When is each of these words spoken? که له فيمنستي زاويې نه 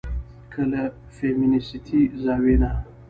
که 0.51 0.61
له 0.71 0.81
فيمنستي 1.15 2.01
زاويې 2.23 2.55
نه 2.61 2.71